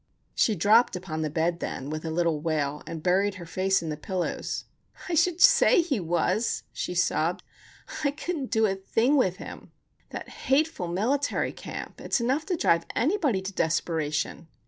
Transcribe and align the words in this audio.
She 0.33 0.55
dropped 0.55 0.95
upon 0.95 1.21
the 1.21 1.29
bed 1.29 1.59
then, 1.59 1.91
with 1.91 2.03
a 2.03 2.09
little 2.09 2.39
wail, 2.41 2.81
and 2.87 3.03
buried 3.03 3.35
her 3.35 3.45
face 3.45 3.83
in 3.83 3.89
the 3.89 3.95
pillows. 3.97 4.65
"I 5.07 5.13
should 5.13 5.39
say 5.39 5.79
he 5.79 5.99
was," 5.99 6.63
she 6.73 6.95
sobbed. 6.95 7.43
"I 8.03 8.09
couldn't 8.09 8.49
do 8.49 8.65
a 8.65 8.73
thing 8.73 9.15
with 9.15 9.35
him. 9.35 9.71
That 10.09 10.27
hateful 10.49 10.87
military 10.87 11.53
camp! 11.53 12.01
It's 12.01 12.19
enough 12.19 12.47
to 12.47 12.57
drive 12.57 12.87
anybody 12.95 13.43
to 13.43 13.53
desperation!" 13.53 14.47